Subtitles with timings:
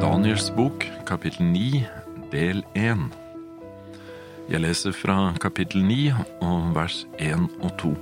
[0.00, 1.86] Daniels bok, kapittel 9,
[2.28, 3.06] del 1.
[4.52, 6.10] Jeg leser fra kapittel 9
[6.44, 7.92] og vers 1 og 2.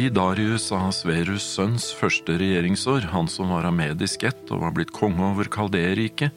[0.00, 4.94] I Darius Ahasverus' sønns første regjeringsår, han som var av medisk ett og var blitt
[4.96, 6.32] konge over Kalderriket,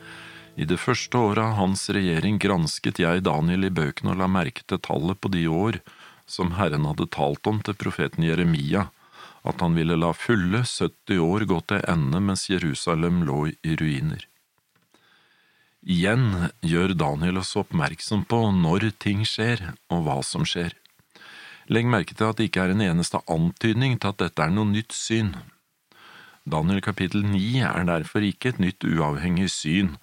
[0.59, 4.67] i det første året av hans regjering gransket jeg Daniel i bøkene og la merke
[4.67, 5.79] til tallet på de år
[6.27, 8.89] som Herren hadde talt om til profeten Jeremia,
[9.45, 14.25] at han ville la fulle 70 år gå til ende mens Jerusalem lå i ruiner.
[15.85, 19.61] Igjen gjør Daniel oss oppmerksom på når ting skjer,
[19.93, 20.73] og hva som skjer.
[21.69, 24.69] Legg merke til at det ikke er en eneste antydning til at dette er noe
[24.69, 25.35] nytt syn.
[26.45, 29.95] Daniel kapittel 9 er derfor ikke et nytt uavhengig syn.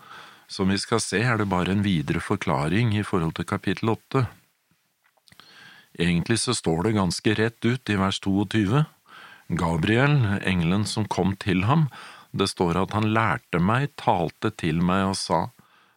[0.50, 4.26] Som vi skal se, er det bare en videre forklaring i forhold til kapittel 8.
[5.98, 8.84] Egentlig så står det ganske rett ut i vers 22.
[9.48, 11.88] Gabriel, engelen som kom til ham,
[12.32, 15.40] det står at han lærte meg, talte til meg og sa,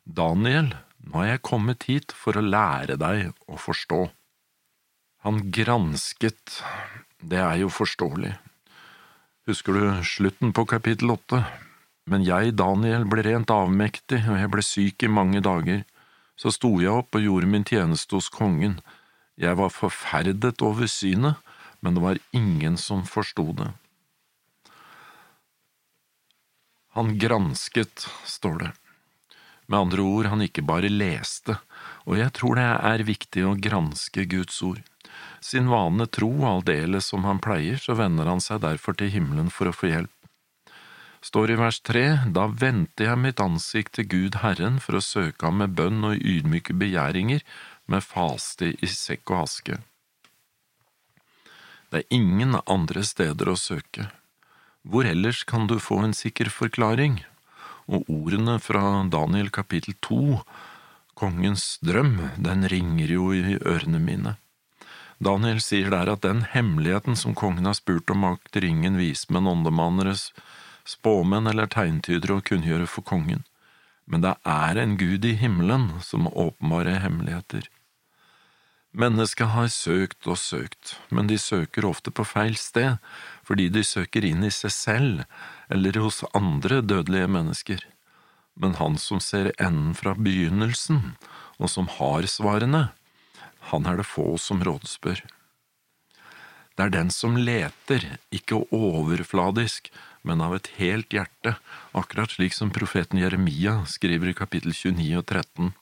[0.06, 0.74] Daniel,
[1.06, 4.02] nå er jeg kommet hit for å lære deg å forstå.
[5.26, 6.60] Han gransket,
[7.22, 8.36] det er jo forståelig.
[9.50, 11.44] Husker du slutten på kapittel åtte?
[12.10, 15.82] Men jeg, Daniel, ble rent avmektig, og jeg ble syk i mange dager.
[16.38, 18.80] Så sto jeg opp og gjorde min tjeneste hos kongen.
[19.42, 21.42] Jeg var forferdet over synet,
[21.86, 23.70] men det var ingen som forsto det.
[26.98, 28.72] Han gransket, står det.
[29.68, 31.60] Med andre ord, han ikke bare leste,
[32.10, 34.82] og jeg tror det er viktig å granske Guds ord.
[35.46, 39.70] Sin vane tro aldeles som han pleier, så vender han seg derfor til himmelen for
[39.70, 40.12] å få hjelp.
[41.26, 45.46] Står i vers tre, da vendte jeg mitt ansikt til Gud Herren for å søke
[45.48, 47.46] ham med bønn og ydmyke begjæringer,
[47.86, 49.80] med faste i sekk og aske.
[51.96, 54.10] Det er ingen andre steder å søke.
[54.84, 57.22] Hvor ellers kan du få en sikker forklaring?
[57.88, 60.42] Og ordene fra Daniel kapittel to,
[61.16, 64.34] kongens drøm, den ringer jo i ørene mine.
[65.24, 70.18] Daniel sier der at den hemmeligheten som kongen har spurt om makter ingen vismenn, åndemannere,
[70.84, 73.48] spåmenn eller tegntydere å kunngjøre for kongen,
[74.04, 77.72] men det er en gud i himmelen som åpenbarer hemmeligheter.
[78.96, 82.96] Mennesket har søkt og søkt, men de søker ofte på feil sted,
[83.44, 85.26] fordi de søker inn i seg selv
[85.68, 87.84] eller hos andre dødelige mennesker.
[88.56, 91.18] Men han som ser enden fra begynnelsen,
[91.60, 92.86] og som har svarene,
[93.76, 95.26] han er det få som rådspør.
[96.76, 99.92] Det er den som leter, ikke overfladisk,
[100.24, 101.58] men av et helt hjerte,
[101.92, 105.76] akkurat slik som profeten Jeremia skriver i kapittel 29 og 13.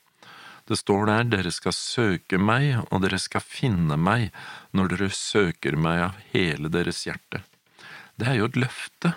[0.64, 4.30] Det står der, dere skal søke meg, og dere skal finne meg
[4.72, 7.42] når dere søker meg av hele deres hjerte.
[8.16, 9.12] Det er jo et løfte.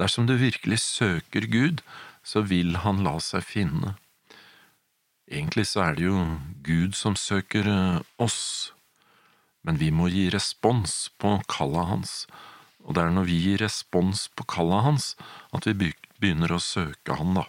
[0.00, 1.82] Dersom du virkelig søker Gud,
[2.24, 3.96] så vil han la seg finne.
[5.28, 6.22] Egentlig så er det jo
[6.64, 8.72] Gud som søker eh, oss,
[9.62, 12.14] men vi må gi respons på kallet hans,
[12.82, 15.12] og det er når vi gir respons på kallet hans
[15.54, 17.46] at vi begynner å søke han, da.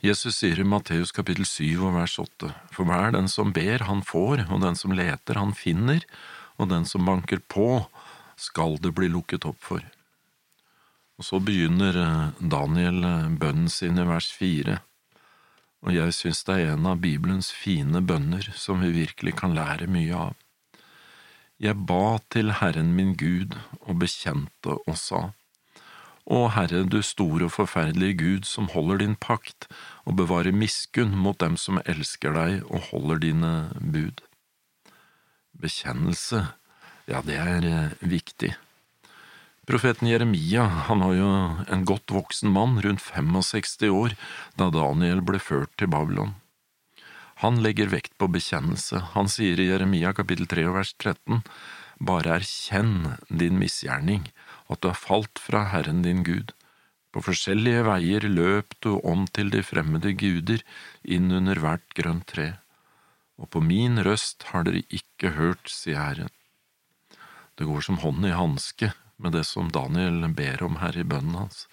[0.00, 4.00] Jesus sier i Matteus kapittel 7 og vers 8, for hver den som ber, han
[4.00, 6.06] får, og den som leter, han finner,
[6.56, 7.84] og den som banker på,
[8.40, 9.84] skal det bli lukket opp for.
[11.20, 14.78] Og så begynner eh, Daniel eh, bønnen sin i vers 4,
[15.84, 19.88] og jeg synes det er en av Bibelens fine bønner som vi virkelig kan lære
[19.88, 20.32] mye av.
[21.60, 23.52] Jeg ba til Herren min Gud
[23.82, 25.22] og bekjente og sa,
[26.30, 29.66] Å Herre, du store og forferdelige Gud som holder din pakt
[30.06, 34.22] og bevarer miskunn mot dem som elsker deg og holder dine bud.
[35.58, 36.44] Bekjennelse,
[37.10, 38.52] ja, det er eh, viktig.
[39.66, 41.32] Profeten Jeremia han var jo
[41.66, 44.14] en godt voksen mann, rundt 65 år,
[44.54, 46.36] da Daniel ble ført til Babylon.
[47.42, 49.02] Han legger vekt på bekjennelse.
[49.16, 51.42] Han sier i Jeremia kapittel 3 vers 13,
[52.06, 54.30] bare erkjenn din misgjerning
[54.70, 56.54] at du har falt fra Herren din Gud.
[57.10, 60.62] På forskjellige veier løp du om til de fremmede guder,
[61.02, 62.52] inn under hvert grønt tre.
[63.40, 66.34] Og på min røst har dere ikke hørt, sier Herren.
[67.58, 71.42] Det går som hånd i hanske med det som Daniel ber om her i bønnen
[71.42, 71.66] hans.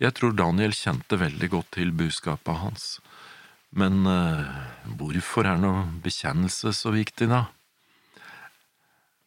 [0.00, 2.86] Jeg tror Daniel kjente veldig godt til budskapet hans.
[3.74, 4.46] Men uh,
[4.98, 5.72] hvorfor er nå
[6.04, 7.46] bekjennelse så viktig, da?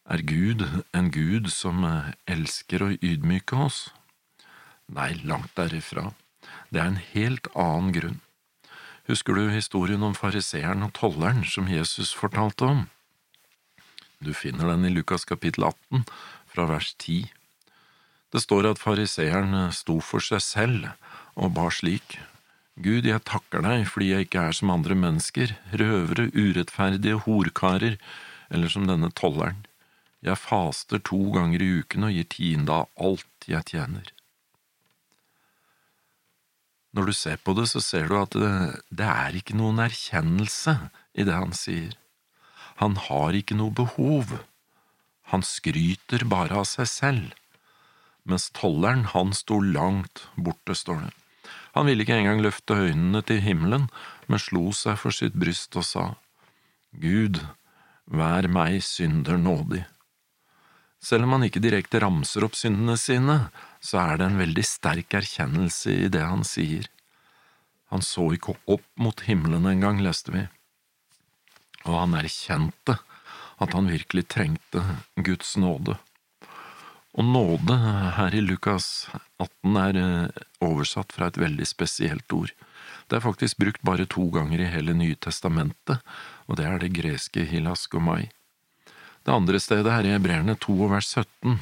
[0.08, 0.62] Er Gud
[0.96, 3.90] en Gud som eh, elsker å ydmyke oss?
[4.88, 6.14] Nei, langt derifra.
[6.72, 8.22] Det er en helt annen grunn.
[9.08, 12.80] Husker du historien om fariseeren og tolleren som Jesus fortalte om?
[14.24, 16.08] Du finner den i Lukas kapittel 18,
[16.48, 17.28] fra vers 10.
[18.32, 20.88] Det står at fariseeren sto for seg selv
[21.36, 22.16] og ba slik,
[22.80, 28.00] Gud, jeg takker deg fordi jeg ikke er som andre mennesker, røvere, urettferdige, horkarer,
[28.48, 29.67] eller som denne tolleren.
[30.24, 34.08] Jeg faster to ganger i uken og gir tiende av alt jeg tjener.
[36.96, 38.52] Når du ser på det, så ser du at det,
[38.90, 40.74] det er ikke noen erkjennelse
[41.14, 41.92] i det han sier.
[42.82, 44.38] Han har ikke noe behov.
[45.30, 47.36] Han skryter bare av seg selv.
[48.28, 51.12] Mens tolleren, han sto langt borte, står det.
[51.76, 53.86] Han ville ikke engang løfte øynene til himmelen,
[54.26, 56.06] men slo seg for sitt bryst og sa,
[56.98, 57.38] Gud,
[58.08, 59.84] vær meg synder nådig.
[61.04, 63.38] Selv om han ikke direkte ramser opp syndene sine,
[63.80, 66.88] så er det en veldig sterk erkjennelse i det han sier.
[67.92, 70.42] Han så ikke opp mot himmelen engang, leste vi,
[71.86, 72.98] og han erkjente
[73.58, 74.82] at han virkelig trengte
[75.16, 75.96] Guds nåde.
[77.18, 77.74] Og nåde
[78.18, 79.08] her i Lukas
[79.40, 82.52] 18 er eh, oversatt fra et veldig spesielt ord.
[83.08, 86.04] Det er faktisk brukt bare to ganger i hele Nye testamentet,
[86.46, 88.28] og det er det greske hilaskomai.
[89.28, 91.58] Det andre stedet er i Hebreerne 2 vers 17.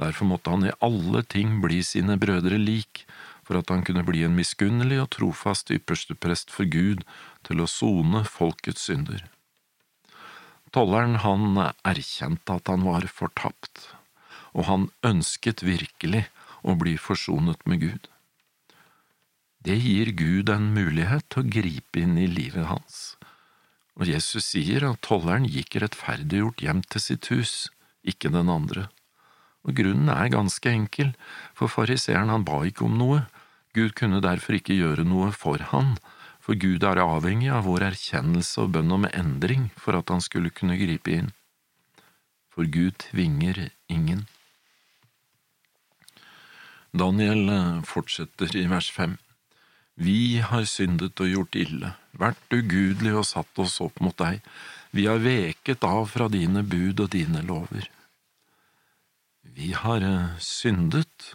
[0.00, 3.02] Derfor måtte han i alle ting bli sine brødre lik,
[3.44, 7.04] for at han kunne bli en miskunnelig og trofast yppersteprest for Gud
[7.44, 9.26] til å sone folkets synder.
[10.72, 13.90] Tolleren han erkjente at han var fortapt,
[14.56, 16.24] og han ønsket virkelig
[16.64, 18.08] å bli forsonet med Gud.
[19.60, 23.18] Det gir Gud en mulighet til å gripe inn i livet hans,
[23.98, 27.54] og Jesus sier at tolleren gikk rettferdiggjort hjem til sitt hus,
[28.06, 28.86] ikke den andre.
[29.66, 31.10] Og grunnen er ganske enkel,
[31.58, 33.24] for fariseeren han ba ikke om noe,
[33.76, 35.98] Gud kunne derfor ikke gjøre noe for han,
[36.40, 40.54] for Gud er avhengig av vår erkjennelse og bønn om endring for at han skulle
[40.54, 41.30] kunne gripe inn.
[42.54, 44.24] For Gud tvinger ingen.
[46.96, 49.18] Daniel eh, fortsetter i vers fem.
[49.98, 54.38] Vi har syndet og gjort ille, vært ugudelige og satt oss opp mot deg,
[54.94, 57.88] vi har veket av fra dine bud og dine lover.
[59.42, 61.32] Vi har eh, syndet.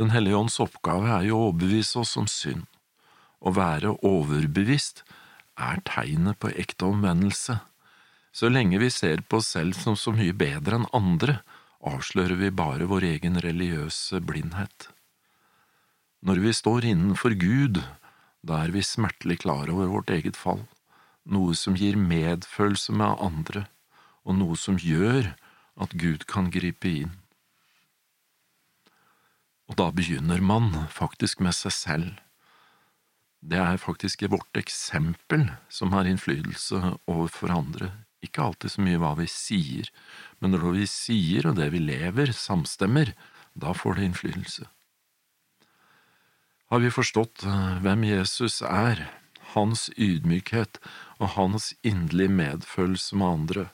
[0.00, 2.64] Den hellige ånds oppgave er jo å overbevise oss om synd.
[3.44, 5.04] Å være overbevist
[5.60, 7.58] er tegnet på ekte omvendelse.
[8.32, 11.42] Så lenge vi ser på oss selv som så mye bedre enn andre,
[11.84, 14.88] avslører vi bare vår egen religiøse blindhet.
[16.20, 17.78] Når vi står innenfor Gud,
[18.44, 20.66] da er vi smertelig klar over vårt eget fall,
[21.24, 23.62] noe som gir medfølelse med andre,
[24.28, 25.30] og noe som gjør
[25.80, 27.14] at Gud kan gripe inn.
[29.70, 32.10] Og da begynner man faktisk med seg selv.
[33.40, 39.14] Det er faktisk vårt eksempel som har innflytelse overfor andre, ikke alltid så mye hva
[39.16, 39.88] vi sier,
[40.36, 43.14] men når vi sier og det vi lever, samstemmer,
[43.56, 44.68] da får det innflytelse.
[46.70, 49.08] Har vi forstått eh, hvem Jesus er,
[49.54, 50.78] hans ydmykhet
[51.18, 53.64] og hans inderlige medfølelse med andre,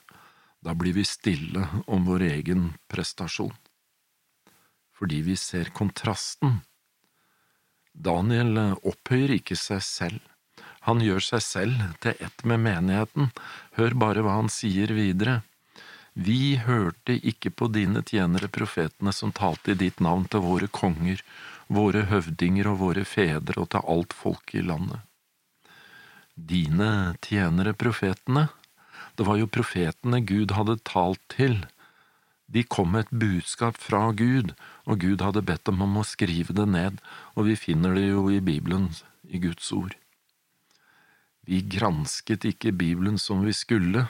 [0.65, 3.53] da blir vi stille om vår egen prestasjon.
[4.97, 6.63] Fordi vi ser kontrasten.
[7.93, 10.25] Daniel opphøyer ikke seg selv
[10.87, 13.31] han gjør seg selv til ett med menigheten,
[13.75, 15.41] hør bare hva han sier videre.
[16.17, 21.21] Vi hørte ikke på dine tjenere profetene som talte i ditt navn til våre konger,
[21.69, 25.03] våre høvdinger og våre fedre og til alt folk i landet.
[26.33, 28.47] Dine tjenere profetene,
[29.13, 31.59] det var jo profetene Gud hadde talt til.
[32.49, 34.55] De kom med et budskap fra Gud,
[34.89, 37.01] og Gud hadde bedt dem om å skrive det ned,
[37.37, 38.89] og vi finner det jo i Bibelen,
[39.21, 39.93] i Guds ord.
[41.45, 44.07] Vi gransket ikke Bibelen som vi skulle.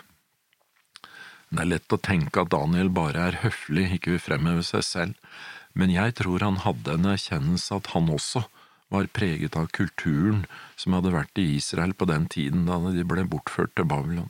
[1.50, 5.36] Det er lett å tenke at Daniel bare er høflig, ikke vil fremheve seg selv,
[5.77, 8.44] men jeg tror han hadde en erkjennelse at han også
[8.92, 10.46] var preget av kulturen
[10.80, 14.30] som hadde vært i Israel på den tiden da de ble bortført til Babylon.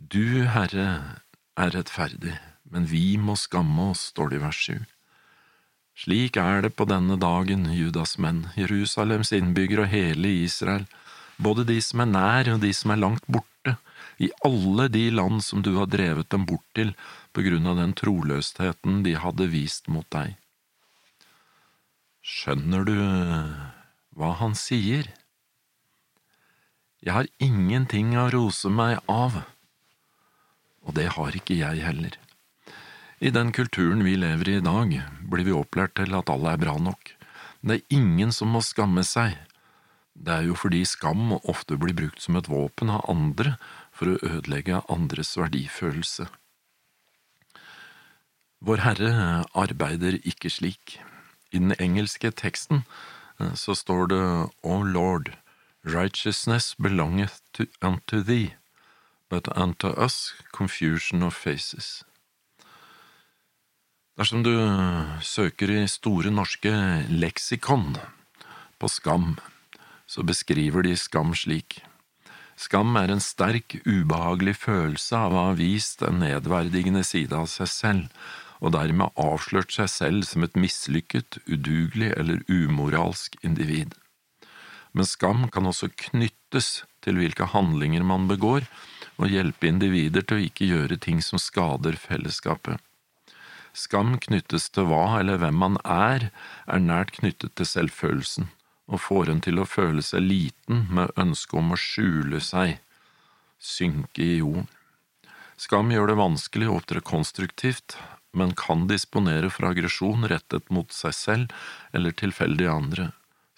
[0.00, 1.20] Du, Herre,
[1.60, 2.38] er rettferdig,
[2.70, 4.80] men vi må skamme oss, står det i vers 7.
[6.00, 10.86] Slik er det på denne dagen, Judas menn, Jerusalems innbyggere og hele Israel,
[11.36, 13.49] både de som er nær og de som er langt borte,
[14.20, 16.92] i alle de land som du har drevet dem bort til
[17.32, 20.36] på grunn av den troløsheten de hadde vist mot deg.
[22.20, 22.96] Skjønner du
[24.18, 25.08] hva han sier?
[27.00, 29.40] Jeg har ingenting å rose meg av,
[30.84, 32.18] og det har ikke jeg heller.
[33.24, 34.92] I den kulturen vi lever i i dag,
[35.32, 37.14] blir vi opplært til at alle er bra nok.
[37.64, 39.32] Det er ingen som må skamme seg.
[40.12, 43.56] Det er jo fordi skam ofte blir brukt som et våpen av andre
[44.00, 46.24] for å ødelegge andres verdifølelse.
[48.64, 49.10] Vår Herre
[49.52, 50.96] arbeider ikke slik.
[51.52, 52.86] I den engelske teksten
[53.40, 54.22] eh, så står det
[54.64, 55.34] O Lord,
[55.84, 58.54] righteousness belongeth to, unto thee,
[59.28, 62.04] but unto us confusion of faces.
[64.16, 64.52] Dersom du
[65.24, 66.72] søker i Store norske
[67.08, 67.96] leksikon
[68.80, 69.36] på skam,
[70.06, 71.82] så beskriver de skam slik.
[72.60, 77.70] Skam er en sterk, ubehagelig følelse av å ha vist en nedverdigende side av seg
[77.72, 78.26] selv,
[78.60, 83.96] og dermed avslørt seg selv som et mislykket, udugelig eller umoralsk individ.
[84.92, 88.68] Men skam kan også knyttes til hvilke handlinger man begår,
[89.16, 92.76] og hjelpe individer til å ikke gjøre ting som skader fellesskapet.
[93.72, 96.28] Skam knyttes til hva eller hvem man er,
[96.68, 98.50] er nært knyttet til selvfølelsen
[98.90, 102.80] og får en til å føle seg liten med ønske om å skjule seg,
[103.58, 104.66] synke i jorden.
[105.60, 107.98] Skam gjør det vanskelig å opptre konstruktivt,
[108.32, 111.56] men kan disponere for aggresjon rettet mot seg selv
[111.92, 113.10] eller tilfeldige andre.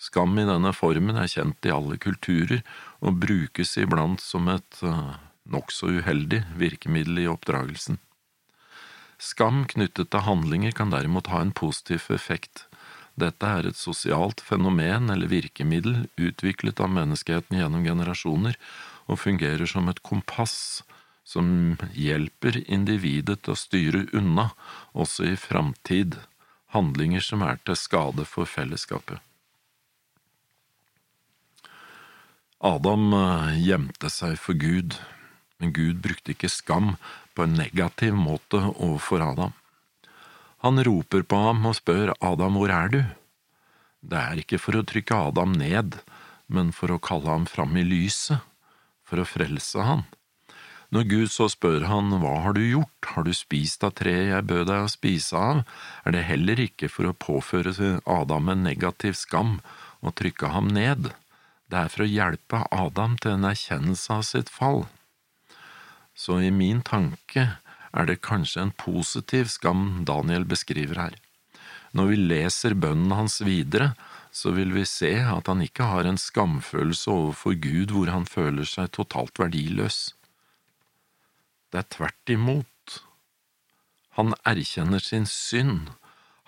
[0.02, 2.64] Skam i denne formen er kjent i alle kulturer
[3.00, 5.14] og brukes iblant som et uh,
[5.46, 8.00] nokså uheldig virkemiddel i oppdragelsen.
[9.22, 12.66] Skam knyttet til handlinger kan derimot ha en positiv effekt.
[13.18, 18.56] Dette er et sosialt fenomen eller virkemiddel utviklet av menneskeheten gjennom generasjoner,
[19.10, 20.82] og fungerer som et kompass
[21.26, 24.50] som hjelper individet til å styre unna,
[24.92, 26.16] også i framtid,
[26.72, 29.20] handlinger som er til skade for fellesskapet.
[32.62, 34.94] Adam eh, gjemte seg for Gud,
[35.58, 36.94] men Gud brukte ikke skam
[37.34, 39.56] på en negativ måte overfor Adam.
[40.62, 43.00] Han roper på ham og spør Adam hvor er du?
[44.02, 45.96] Det er ikke for å trykke Adam ned,
[46.46, 48.38] men for å kalle ham fram i lyset,
[49.02, 50.04] for å frelse han.
[50.94, 54.46] Når Gud så spør han hva har du gjort, har du spist av treet jeg
[54.46, 55.62] bød deg å spise av,
[56.06, 59.56] er det heller ikke for å påføre Adam en negativ skam
[60.02, 61.10] og trykke ham ned,
[61.72, 64.84] det er for å hjelpe Adam til en erkjennelse av sitt fall.
[66.12, 67.46] Så i min tanke
[67.92, 71.14] er det kanskje en positiv skam Daniel beskriver her.
[71.92, 73.92] Når vi leser bønnen hans videre,
[74.32, 78.68] så vil vi se at han ikke har en skamfølelse overfor Gud hvor han føler
[78.68, 80.14] seg totalt verdiløs.
[81.72, 83.02] Det er tvert imot.
[84.16, 85.92] Han erkjenner sin synd,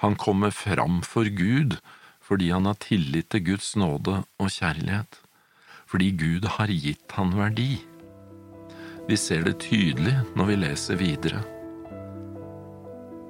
[0.00, 1.78] han kommer fram for Gud
[2.24, 5.18] fordi han har tillit til Guds nåde og kjærlighet,
[5.84, 7.84] fordi Gud har gitt han verdi.
[9.08, 11.42] Vi ser det tydelig når vi leser videre.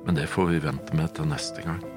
[0.07, 1.94] Men det får vi vente med til neste gang.